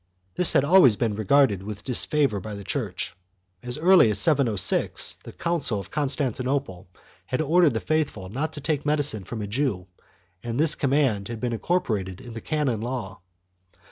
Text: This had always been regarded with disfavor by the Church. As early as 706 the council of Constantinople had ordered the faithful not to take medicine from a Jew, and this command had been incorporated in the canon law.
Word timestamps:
This 0.33 0.53
had 0.53 0.63
always 0.65 0.95
been 0.95 1.13
regarded 1.13 1.61
with 1.61 1.83
disfavor 1.83 2.39
by 2.39 2.55
the 2.55 2.63
Church. 2.63 3.13
As 3.61 3.77
early 3.77 4.09
as 4.09 4.17
706 4.17 5.17
the 5.23 5.31
council 5.31 5.79
of 5.79 5.91
Constantinople 5.91 6.87
had 7.27 7.39
ordered 7.39 7.75
the 7.75 7.81
faithful 7.81 8.27
not 8.27 8.51
to 8.53 8.61
take 8.61 8.83
medicine 8.83 9.23
from 9.25 9.43
a 9.43 9.47
Jew, 9.47 9.85
and 10.41 10.59
this 10.59 10.73
command 10.73 11.27
had 11.27 11.39
been 11.39 11.53
incorporated 11.53 12.19
in 12.19 12.33
the 12.33 12.41
canon 12.41 12.81
law. 12.81 13.21